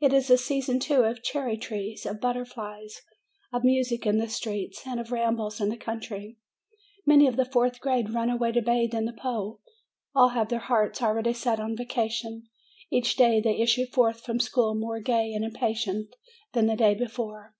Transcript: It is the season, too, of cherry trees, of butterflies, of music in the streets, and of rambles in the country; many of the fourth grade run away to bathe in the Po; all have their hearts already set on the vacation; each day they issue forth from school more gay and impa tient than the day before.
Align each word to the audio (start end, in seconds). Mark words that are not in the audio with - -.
It 0.00 0.12
is 0.12 0.26
the 0.26 0.38
season, 0.38 0.80
too, 0.80 1.04
of 1.04 1.22
cherry 1.22 1.56
trees, 1.56 2.04
of 2.04 2.20
butterflies, 2.20 3.02
of 3.52 3.62
music 3.62 4.04
in 4.04 4.18
the 4.18 4.28
streets, 4.28 4.82
and 4.84 4.98
of 4.98 5.12
rambles 5.12 5.60
in 5.60 5.68
the 5.68 5.76
country; 5.76 6.36
many 7.06 7.28
of 7.28 7.36
the 7.36 7.44
fourth 7.44 7.78
grade 7.80 8.10
run 8.10 8.28
away 8.28 8.50
to 8.50 8.60
bathe 8.60 8.92
in 8.92 9.04
the 9.04 9.12
Po; 9.12 9.60
all 10.16 10.30
have 10.30 10.48
their 10.48 10.58
hearts 10.58 11.00
already 11.00 11.32
set 11.32 11.60
on 11.60 11.76
the 11.76 11.84
vacation; 11.84 12.48
each 12.90 13.14
day 13.14 13.40
they 13.40 13.58
issue 13.60 13.86
forth 13.86 14.20
from 14.20 14.40
school 14.40 14.74
more 14.74 14.98
gay 14.98 15.32
and 15.32 15.44
impa 15.44 15.76
tient 15.76 16.08
than 16.52 16.66
the 16.66 16.74
day 16.74 16.94
before. 16.96 17.54